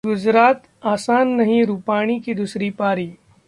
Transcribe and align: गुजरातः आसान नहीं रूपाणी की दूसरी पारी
गुजरातः 0.05 0.89
आसान 0.89 1.27
नहीं 1.27 1.63
रूपाणी 1.65 2.19
की 2.19 2.33
दूसरी 2.33 2.69
पारी 2.69 3.05